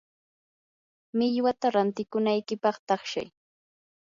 millwata 1.17 1.67
rantikunaykipaq 1.75 2.77
taqshay. 2.87 3.27